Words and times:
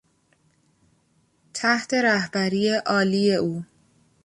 تحت 1.57 1.93
رهبری 1.93 2.73
عالی 2.75 3.33
او 3.35 3.63